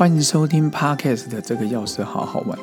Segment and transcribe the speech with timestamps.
[0.00, 2.58] 欢迎收听 Podcast 的这个钥匙好好玩，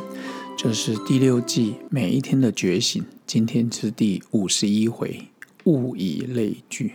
[0.57, 5.27] 这是第六季每一天的觉醒，今天是第五十一回，
[5.66, 6.94] 物以类聚。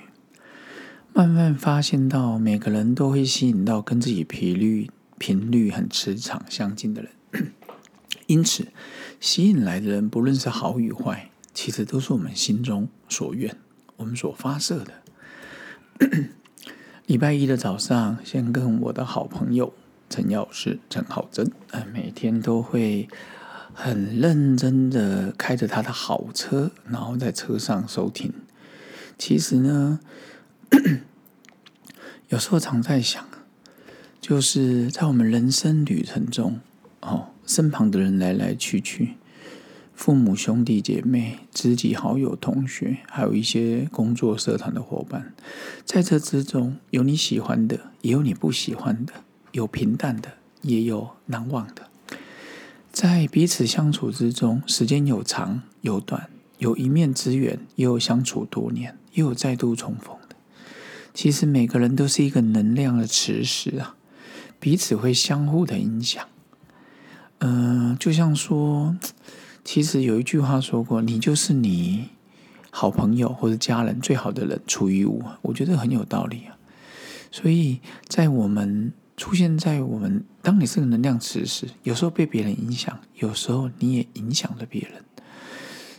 [1.12, 7.52] 慢慢发现到每个人都会吸引到跟自己频率频率很磁场相近的人，
[8.26, 8.66] 因此
[9.20, 13.56] 吸引来的人不论是好与坏，其实都是我们心中所愿，
[13.96, 16.10] 我们所发射的。
[17.06, 19.72] 礼拜一的早上，先跟我的好朋友。
[20.12, 23.08] 陈老师陈浩真，呃，每天都会
[23.72, 28.30] 很认真的开着他的好车，然后在车上收听。
[29.16, 30.00] 其实呢，
[32.28, 33.26] 有时候常在想，
[34.20, 36.60] 就是在我们人生旅程中，
[37.00, 39.14] 哦，身旁的人来来去去，
[39.94, 45.32] 父母、兄弟姐妹、知己好友、同学，还有一些工作社团的伙伴，
[45.86, 49.14] 在这之中，有你喜欢的，也有你不喜欢的。
[49.52, 51.88] 有平淡的，也有难忘的，
[52.90, 60.36] 在彼此相处之中，时间有长有短，有一面之缘，也有相处多年，又有再度重逢的。
[61.12, 63.94] 其实每个人都是一个能量的磁石啊，
[64.58, 66.26] 彼此会相互的影响。
[67.40, 68.96] 嗯，就像说，
[69.62, 72.08] 其实有一句话说过：“你就是你
[72.70, 76.56] 好朋友或者家人最好的人，出于我。”我觉得很有道理啊。
[77.30, 78.94] 所以在我们。
[79.16, 85.04] 出现在我们，当你是个能量磁石，有时候被别人影响，有时候你也影响了别人。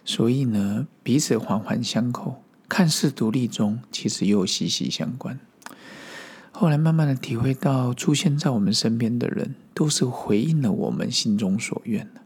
[0.03, 5.39] 所以呢，彼此环环相扣，看似独立中，其实又息息相关。
[6.52, 12.22] 后来慢慢的体会到，出现在我们身边的人，都是回应了我们心中所愿的。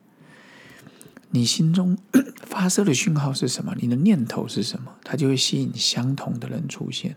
[1.29, 1.97] 你心中
[2.41, 3.75] 发射的讯号是什么？
[3.79, 4.93] 你的念头是什么？
[5.03, 7.15] 它就会吸引相同的人出现。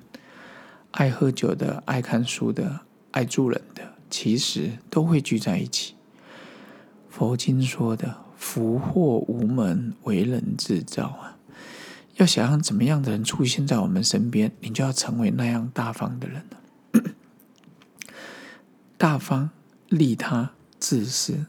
[0.91, 2.81] 爱喝酒的，爱看书的。
[3.13, 5.95] 爱助人的，其实都会聚在一起。
[7.09, 11.37] 佛经说的“福祸无门，为人自造”啊，
[12.17, 16.45] 要想让怎么样的人出现在我们身边，你就要成为那样大方的人
[18.97, 19.51] 大方、
[19.89, 21.47] 利他、自私，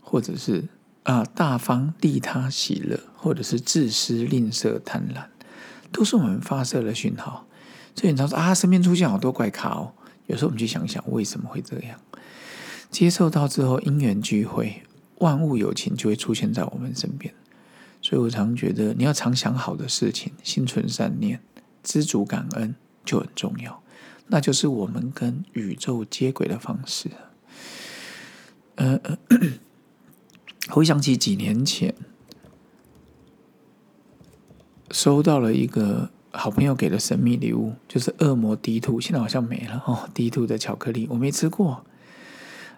[0.00, 0.68] 或者是
[1.02, 5.24] 啊，大方、利他、喜乐，或者是自私、吝啬、贪婪，
[5.90, 7.46] 都是我们发射的讯号。
[7.96, 9.94] 所以你常说啊，身边出现好多怪咖哦。
[10.30, 11.98] 有时候我们去想想为什么会这样，
[12.88, 14.84] 接受到之后因缘聚会，
[15.18, 17.34] 万物有情就会出现在我们身边。
[18.00, 21.40] 所以我常觉得你要常想好的事情，心存善念，
[21.82, 23.82] 知足感恩就很重要。
[24.28, 27.10] 那就是我们跟宇宙接轨的方式。
[28.76, 29.00] 呃，
[30.68, 31.92] 回想起几年前
[34.92, 36.10] 收到了一个。
[36.32, 40.08] 好朋友给的神秘礼物就是恶魔低兔，现在好像没了哦。
[40.14, 41.84] 低兔的巧克力我没吃过，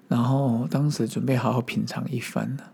[0.08, 2.64] 然后当时准备好好品尝一番呢，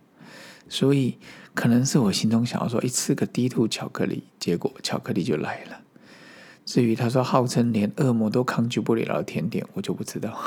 [0.69, 1.19] 所以
[1.55, 5.81] 可能是我心中想要说一吃个低兔巧克力，结果巧克力就来了。
[6.65, 10.38] 至于他说号称连恶魔都抗拒不了的甜点，我就不知道。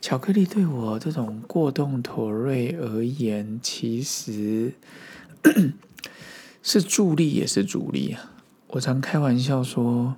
[0.00, 4.72] 巧克力对我这种过动妥瑞而言，其实
[6.62, 8.32] 是助力也是阻力啊。
[8.72, 10.14] 我常开玩笑说，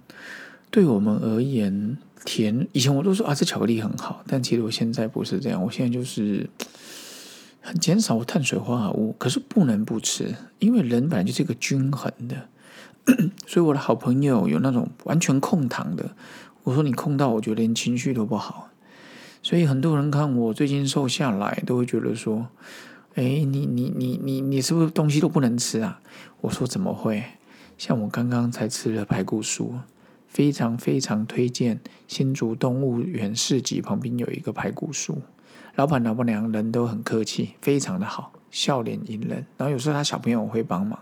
[0.71, 5.63] 对我们而言，甜以前我都说啊，这巧克力很好，但其实我现在不是这样。
[5.63, 6.51] 我现在就是
[7.63, 12.49] 很减少碳水化合物，可是不能不吃，因为人本来就是一个均衡的。
[13.47, 16.15] 所以我的好朋友有那种完全控糖的，
[16.65, 18.69] 我说你控到我觉得连情绪都不好。
[19.43, 22.49] 所以很多人看我最近瘦下来，都会觉得说，
[23.15, 26.01] 哎，你你你你你是不是东西都不能吃啊？
[26.43, 27.25] 我说怎么会？
[27.83, 29.73] 像我刚刚才吃了排骨酥，
[30.29, 35.17] 非常非常推荐新竹动物园市集旁边有一个排骨酥，
[35.75, 39.45] 老板老板娘人都很客气，非常的好，笑脸迎人。
[39.57, 40.97] 然后有时候他小朋友会帮忙，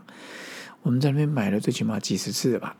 [0.80, 2.74] 我们在那边买了最起码几十次了吧，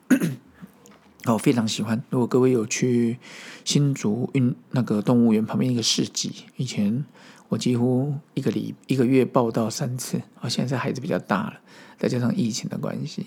[1.27, 2.03] 我非常喜欢。
[2.09, 3.19] 如果各位有去
[3.67, 7.05] 新竹运那个动物园旁边一个市集，以前
[7.51, 11.61] 我几乎一个礼一个月报到三次，啊，现在孩子比较大了，
[11.99, 13.27] 再加上疫情的关系。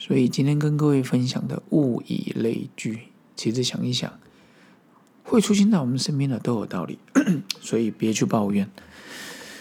[0.00, 3.00] 所以今天跟各位分享的物以类聚，
[3.36, 4.10] 其实想一想，
[5.22, 6.98] 会出现在我们身边的都有道理，
[7.60, 8.66] 所以别去抱怨。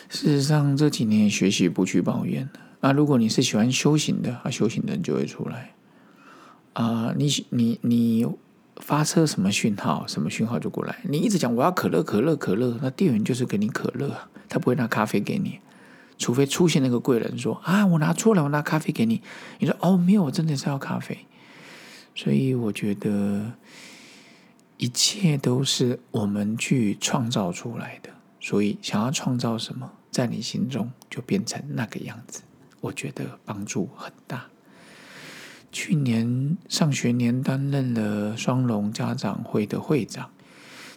[0.07, 2.49] 事实上这几年学习不去抱怨
[2.79, 5.75] 啊，如果你是喜欢修行的啊，修行的人就会出来
[6.71, 7.13] 啊。
[7.17, 8.25] 你你你
[8.77, 10.99] 发车什么讯号，什么讯号就过来。
[11.03, 15.59] 你一直讲我要可乐可乐可乐，那店员就是给你可乐，他不会拿咖啡给你。
[16.19, 19.23] 除非出现那个贵人说啊，我拿错了，我拿咖啡给你。
[19.57, 21.25] 你说哦，没有，我真的是要咖啡。
[22.13, 23.53] 所以我觉得
[24.77, 28.09] 一切都是我们去创造出来的，
[28.41, 32.41] 所以想要创造什么，在你心中就变成那个样子。
[32.81, 34.47] 我觉得帮助很大。
[35.71, 40.29] 去年上学年担任了双龙家长会的会长，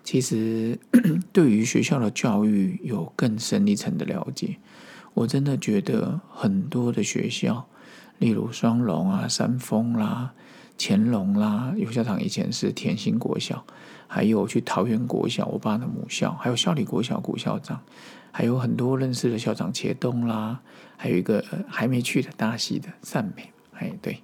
[0.02, 0.78] 其实
[1.32, 4.56] 对于学校的教育有更深一层的了解。
[5.14, 7.66] 我真的觉得很多的学校，
[8.18, 10.32] 例如双龙啊、三峰啦。
[10.78, 13.64] 乾隆啦，有校长以前是田心国小，
[14.08, 17.80] 还有去桃园国小，我爸的母校，还有孝礼国小古校长，
[18.32, 20.60] 还有很多认识的校长茄东啦，
[20.96, 24.22] 还有一个还没去的大溪的善美，哎对，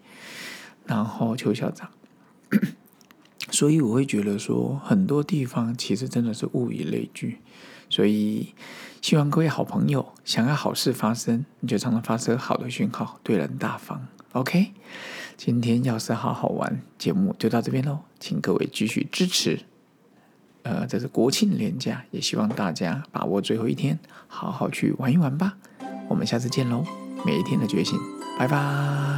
[0.85, 1.89] 然后邱校长，
[3.53, 7.39] 所以我会觉得说，很多地方其实真的是物以类聚，
[7.91, 8.55] 所以
[9.01, 14.73] 希望各位好朋友想要好事发生，你就常常发射好的讯号，对人大方，OK。
[15.37, 19.61] 今天要是好好玩，节目就到这边喽，请各位继续支持。
[20.65, 25.57] 呃，这是国庆连假，也希望大家把握最后一天，好好去玩一玩吧。
[26.09, 26.85] 我们下次见喽，
[27.25, 27.97] 每一天的觉醒，
[28.37, 29.18] 拜拜。